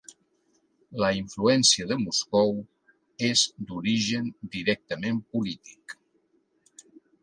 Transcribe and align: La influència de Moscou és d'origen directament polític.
La 1.03 1.09
influència 1.17 1.89
de 1.91 1.99
Moscou 2.07 2.51
és 3.31 3.45
d'origen 3.71 4.35
directament 4.59 5.25
polític. 5.37 6.01